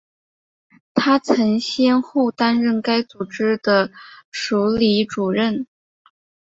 [0.95, 3.91] 她曾先后担任该组织的
[4.31, 5.67] 署理主席。